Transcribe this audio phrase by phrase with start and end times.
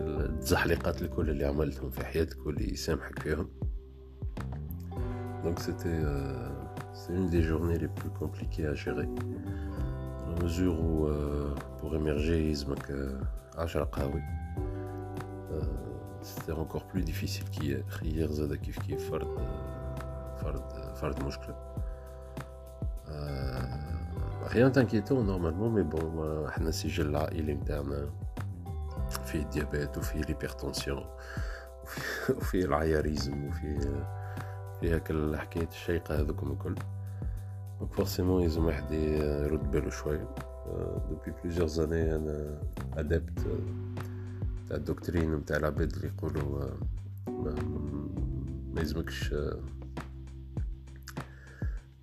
[0.00, 3.48] التزحليقات الكل اللي عملتهم في حياتك واللي يسامحك فيهم
[5.44, 12.30] دونك سيتي journées les plus compliquées à gérer dans la mesure où euh, pour émerger
[12.30, 13.16] يلزمك
[13.56, 14.22] عشرة قهوي
[16.22, 19.28] c'était encore plus difficile qu'hier hier زاد كيف كيف فرد
[20.42, 21.56] فرد فرد مشكلة
[24.48, 28.10] rien d'inquiétant normalement mais bon إحنا السجل العائلي متاعنا
[29.28, 31.04] فيه ال diabète وفيه ال hypertension
[32.36, 33.78] وفيه العياريزم وفيه
[34.80, 36.74] في هاك الحكاية الشيقة هذوكم الكل.
[37.80, 40.28] donc forcément يلزم واحد يرد بالو شوية
[41.10, 42.62] depuis plusieurs années أنا
[42.96, 43.40] adepte
[44.68, 46.70] تاع ال doctrine نتاع العباد اللي يقولوا
[47.28, 47.54] ما,
[48.74, 49.34] ما يلزمكش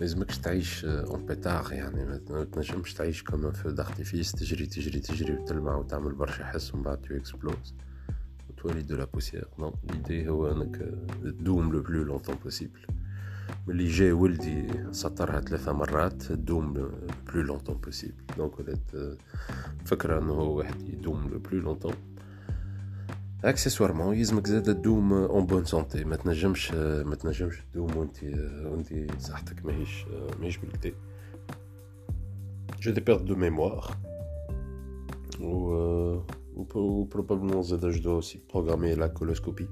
[0.00, 2.04] ما يلزمكش تعيش un pétard يعني.
[2.30, 7.00] ما تنجمش تعيش comme feu d'artifice تجري تجري تجري وتلمع وتعمل برشا حس ومن بعد
[7.00, 7.74] tu exploses
[8.50, 10.76] وتولي de la poussière non l'idée هو إنك
[11.22, 12.80] تدوم le plus longtemps possible
[13.66, 16.90] ملي جاي ولدي سطرها ثلاثة مرات تدوم le
[17.26, 18.78] plus longtemps possible donc
[19.84, 21.94] فكرة إنه واحد يدوم le plus longtemps
[23.44, 28.24] accessoirement يلزمك زاد تدوم en bonne santé ما تنجمش ما تنجمش تدوم وانت
[28.64, 30.04] وانت صحتك ماهيش
[30.40, 30.92] ماهيش بالكدا
[32.80, 33.96] j'ai des pertes de mémoire
[35.40, 36.20] و
[36.74, 39.68] ou probablement زاد je dois aussi programmer la coloscopie.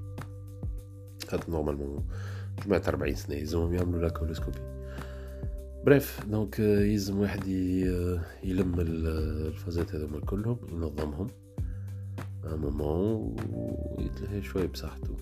[1.29, 2.05] خاطر normalement
[2.65, 4.59] جمعت 40 سنة يلزمهم يعملوا la coloscopie
[5.85, 7.47] bref donc يلزم واحد
[8.43, 11.27] يلم الفازات هذوما كلهم ينظمهم
[12.44, 13.36] ان مومون
[13.98, 15.16] ويتلهي شوية بصحته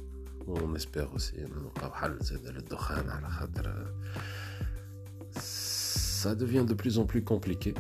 [0.46, 3.92] ون اسبيغ اوسي نلقاو حل زاد للدخان على خاطر
[6.22, 7.74] ça devient de plus en plus compliqué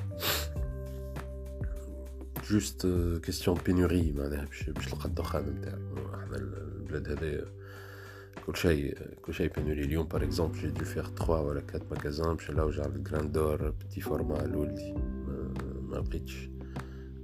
[2.50, 2.86] جوست
[3.22, 5.78] كيستيون دو بينوري معناها باش باش تلقى الدخان نتاعك
[6.14, 7.44] احنا البلاد هذايا
[8.46, 12.34] كل شيء كل شيء بينوري اليوم باغ اكزومبل جي دو فيغ 3 ولا 4 ماغازان
[12.34, 14.92] باش نلوج على الجراندور بتي فورما لولدي
[15.82, 16.48] ما لقيتش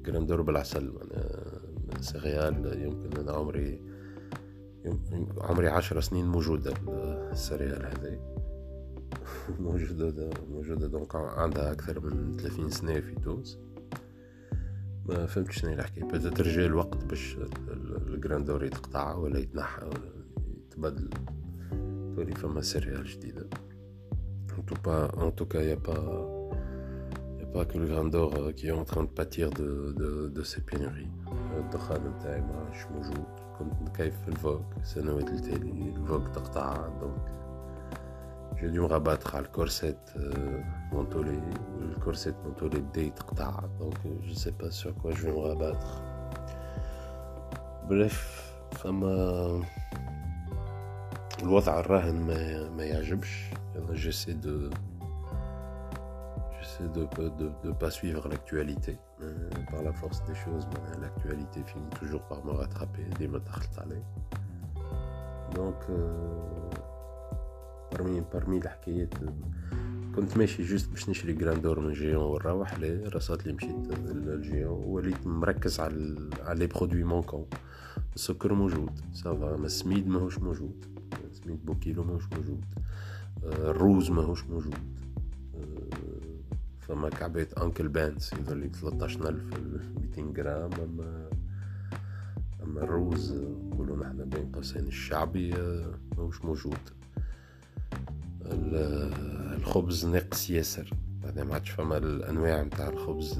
[0.04, 1.51] جراندور بالعسل معناها
[1.99, 3.81] céréale يمكن أنا عمري
[5.37, 6.73] عمري عشر سنين موجودة
[7.31, 8.19] ال céréale هذه.
[9.59, 13.57] موجودة موجودة donc عندها أكثر من ثلاثين سنة في تونس.
[15.05, 16.03] ما فهمتش شنو الحكاية.
[16.03, 17.37] بدات ترجع الوقت باش
[18.07, 20.11] ال Grain d'or يتقطع ولا يتنحى ولا
[20.67, 21.09] يتبدل.
[22.15, 23.49] تولي فما céréale جديدة.
[24.57, 26.03] En tout cas en tout cas y a pas
[27.39, 30.43] y a pas que le grandeur qui est en train de pâtir de de de
[30.43, 31.09] ces pénuries.
[31.73, 33.25] الدخان نتاعي ما عادش موجود.
[33.59, 37.33] كنت نكيف في ال Vogue السنوات التالي ال Vogue تقطع donc
[38.55, 39.97] j'ai dû me rabattre على ال Corset
[40.91, 41.41] mentholé
[41.77, 43.97] وال Corset mentholé بدا يتقطع donc
[44.27, 46.01] je sais pas sur quoi je vais me rabattre.
[47.89, 49.61] bref فما
[51.43, 53.49] الوضع الراهن ما, ما يعجبش.
[53.75, 54.69] أنا j'essaie de
[56.73, 57.05] j'essaie de,
[57.39, 60.67] de, de pas suivre l'actualité euh, par la force des choses
[61.01, 64.03] l'actualité finit toujours par me rattraper dès ما دخلت عليه
[65.55, 66.75] donc euh,
[67.91, 69.13] parmi parmi الحكايات
[70.15, 75.27] كنت ماشي juste باش نشري جراندور من جيون ونروح لي رصات لي مشيت للجيون وليت
[75.27, 77.45] مركز على على les produits manquants
[78.15, 80.85] السكر موجود ça va ما السميد ماهوش موجود
[81.31, 82.65] سميد بوكيلو ماهوش موجود
[83.43, 85.02] الروز ماهوش موجود
[86.87, 89.41] فما كعبات Uncle Ben's يظل لي 13000
[90.17, 91.29] 200 جرام اما
[92.63, 95.51] أما الروز نقولو نحنا بين قوسين الشعبي
[96.17, 96.77] ماهوش موجود.
[99.55, 100.89] الخبز ناقص ياسر.
[101.23, 103.39] بعدين ما عادش فما الأنواع نتاع الخبز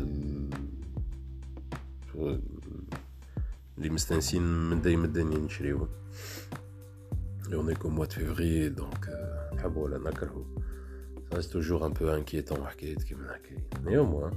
[3.78, 5.88] اللي مستانسين من دايما الدنيا نشريوهم
[7.52, 9.10] on est qu'au février donc
[9.54, 10.44] نحبو ولا نكرهو
[11.34, 14.34] reste toujours un peu inquiétant حكايات كيما نحكي néanmoins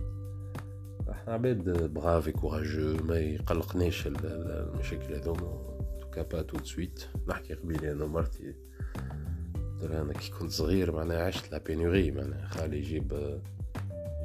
[1.10, 7.04] إحنا عباد braves courageux ما يقلقناش المشاكل هذوما en tout cas pas tout de suite
[7.28, 8.54] نحكي قبيلي أنا مرتي
[9.82, 13.38] أنا كي كنت صغير معناها عشت la pénurie معناها خالي يجيب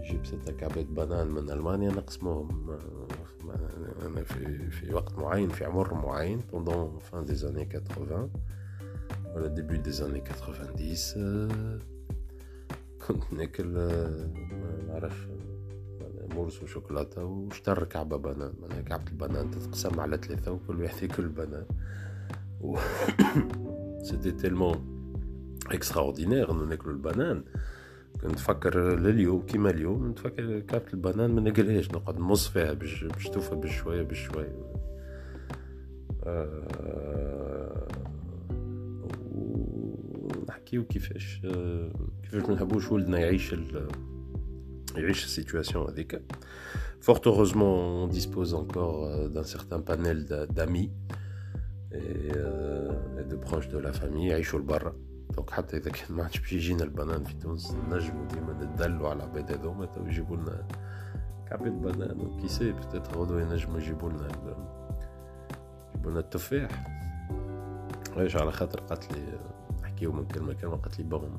[0.03, 2.77] يجيب ستة كعبات بنان من المانيا نقسموهم
[4.05, 8.31] أنا في في وقت معين في عمر معين pendant fin des années 80
[9.35, 11.79] ولا début des années 90
[13.13, 15.27] كنت ناكل ما نعرفش
[16.35, 21.65] مورس وشوكولاتة واشتر كعبة بنان معناها كعبة البنان تتقسم على ثلاثة وكل واحد ياكل بنان
[22.61, 22.77] و
[24.03, 24.87] c'était tellement
[25.71, 27.43] extraordinaire انو ناكلو البنان.
[28.21, 33.55] كنت نفكر لليوم كيما اليوم نتفكر كعبة البنان ما ناكلهاش نقعد نمص فيها باش توفى
[33.55, 34.73] بشوية بشوية.
[36.23, 37.40] أه
[40.61, 41.41] ونحكيو كيفاش
[42.23, 43.55] كيفاش ما نحبوش ولدنا يعيش
[44.97, 46.21] يعيش ال situation هذيك
[47.07, 50.19] Fort heureusement, on dispose encore d'un certain panel
[50.57, 50.91] d'amis
[51.91, 54.95] et, euh, et de proches de la famille يعيشوا لبرا
[55.35, 59.17] donc حتى اذا كان ما عادش باش يجينا البنان في تونس نجمو ديما ندلو على
[59.17, 60.67] العباد هذوما تو يجيبوا لنا
[61.49, 67.01] كعبة بنان qui sait peut-être غدوة ينجمو يجيبوا لنا يجيبوا لنا التفاح
[68.17, 69.39] علاش على خاطر قالت لي
[70.01, 71.37] نحكيو من كلمة كلمة قالت لي bon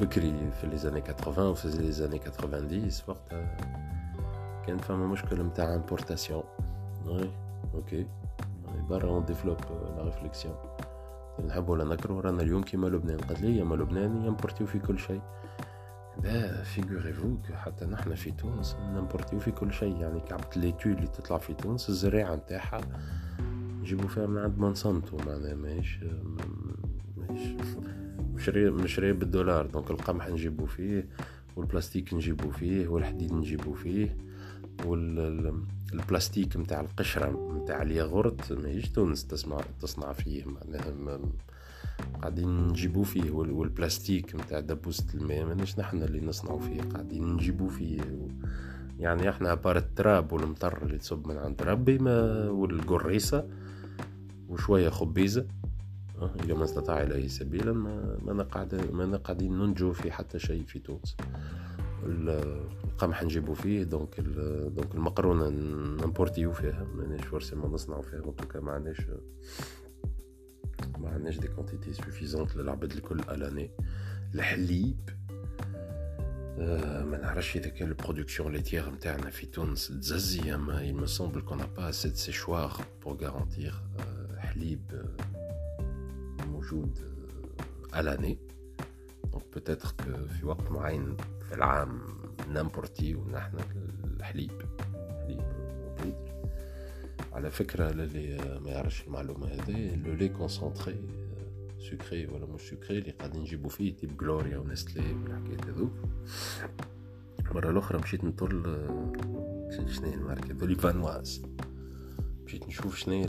[0.00, 3.56] بكري في les années 80 وفي les années 90 وقتها
[4.66, 6.42] كان فما مشكل نتاع importation
[7.06, 7.30] oui
[7.74, 8.06] OK
[8.88, 9.56] برا on développe
[9.96, 10.54] la réflexion
[11.46, 15.22] نحبو ولا نكرهو رانا اليوم كيما لبنان قالت لي ما لبنان يمبورتيو في كل شيء
[16.18, 21.38] bah figurez-vous حتى نحنا في تونس نمبورتيو في كل شيء يعني كعبة laitue اللي تطلع
[21.38, 22.80] في تونس الزراعة نتاعها
[23.80, 25.98] نجيبو فيها من عند مونسانتو معناها ماهيش
[28.34, 29.66] مشري مشري بالدولار.
[29.66, 31.08] donc القمح نجيبو فيه
[31.56, 34.16] والبلاستيك نجيبو فيه والحديد نجيبو فيه
[34.86, 40.44] والبلاستيك نتاع القشرة نتاع الياغورت ماهيش تونس تصنع تصنع فيه.
[40.44, 41.20] معناها
[42.20, 46.82] قاعدين نجيبو فيه والبلاستيك نتاع دبوسة الماء ماناش نحنا اللي نصنعو فيه.
[46.82, 48.00] قاعدين نجيبو فيه.
[48.98, 53.48] يعني إحنا à part التراب والمطر اللي تصب من عند ربي ما والقريصة
[54.48, 55.46] وشوية خبيزة.
[56.44, 61.16] إذا ما استطاع إليه سبيلا ما قاعد ما قاعدين ننتجو في حتى شيء في تونس.
[62.04, 65.48] القمح نجيبو فيه donc donc المقرونة
[66.04, 66.84] نمبورتيو فيها.
[66.94, 69.00] ماناش forcément نصنعو فيها donc ما عندناش
[70.98, 73.70] ما عندناش des quantités suffisantes للعباد الكل الآني.
[74.34, 75.10] الحليب
[76.58, 81.06] آه ما نعرفش إذا كان ال production laitière نتاعنا في تونس تززي اما il me
[81.06, 85.39] semble qu'on n'a pas assez de séchoir آه حليب آه
[86.72, 86.98] موجود
[87.92, 88.36] l'année.
[89.32, 91.16] donc peut-être que في وقت معين
[91.48, 92.00] في العام
[92.48, 93.58] نمبورتيو نحن
[94.04, 94.50] الحليب
[95.22, 95.42] حليب
[95.86, 96.32] و peut-être
[97.32, 101.08] على فكرة للي ما يعرفش المعلومة هذه le lait concentré
[101.78, 105.92] sucré ولا مش sucré اللي قاعدين نجيبو فيه type Gloria و Nestlé والحكايات هذوك
[107.54, 108.62] مرة الأخرى مشيت نطل
[109.70, 111.42] شنو هي الماركة؟ ذولي فانواز.
[112.50, 113.26] مشيت نشوف شنو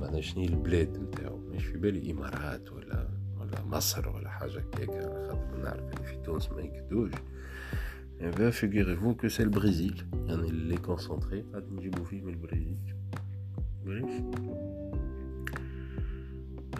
[0.00, 1.36] معناها شنو البلاد نتاعو.
[1.36, 3.08] مش في بالي إمارات ولا
[3.40, 7.10] ولا مصر ولا حاجة كيك خاطر نعرف اللي في تونس ما يكدوش.
[8.60, 10.04] Figurez-vous que c'est le Brésil.
[10.12, 12.94] يعني ال lait concentré قاعد نجيبو فيه من البرازيل
[13.86, 14.22] bref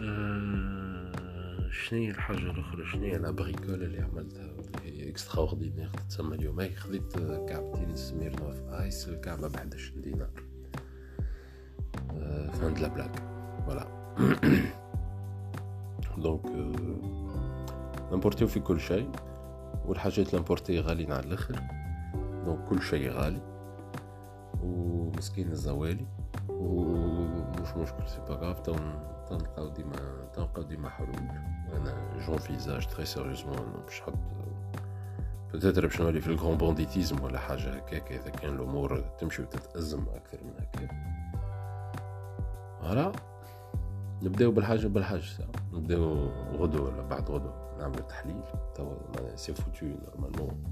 [0.01, 6.59] آه شنو هي الحاجة الأخرى؟ شنو هي ال bricole اللي عملتها؟ اللي extraordinaire تتسمى اليوم.
[6.59, 10.54] هاي خذيت كعبتين Smirnoff Ice الكعبة ب 11 دينار
[12.21, 13.11] آه fin de la blague
[13.65, 13.87] voilà
[16.17, 16.45] donc
[18.11, 19.09] ن importi يو في كل شيء
[19.85, 21.59] والحاجات l'importé غاليين على الآخر
[22.45, 23.41] donc كل شيء غالي
[24.63, 26.05] ومسكين الزوالي
[26.49, 29.95] ومش مشكل c'est pas grave تلقاو ديما
[30.33, 31.15] تلقاو ديما حلول
[31.73, 31.95] أنا
[32.27, 34.13] j'envisage très sérieusement انه مش حد
[35.53, 40.05] peut-être باش نولي في ال grand banditisme ولا حاجة هكاك اذا كان الأمور تمشي وتتازم
[40.15, 40.87] أكثر من هكا
[42.85, 43.11] voilà
[44.23, 45.23] نبداو بالحاجة بالحاجة
[45.73, 47.49] نبداو غدو ولا بعد غدو
[47.79, 48.41] نعملو تحليل.
[48.75, 50.63] توا c'est foutu normalement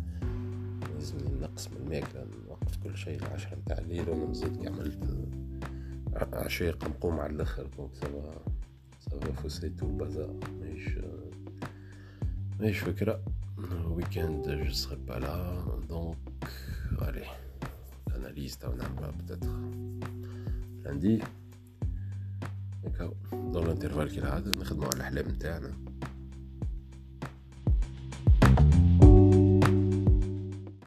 [0.93, 5.29] لازمني نقص من الماكلة نوقف كل شيء العشرة متاع الليل وأنا مزيد كي عملت
[6.33, 7.69] عشية قمقوم على الآخر.
[7.77, 8.41] donc ça va
[8.99, 10.89] ça va fausser tout بازار ماهيش
[12.59, 13.23] ماهيش فكرة.
[13.85, 16.17] week-end je serai pas là donc
[17.01, 17.25] الي
[18.07, 19.49] ال analyses تاع نعملها peut-être
[22.83, 25.92] لاندي هكا دون الانترفال كالعادة نخدمو على الأحلام نتاعنا.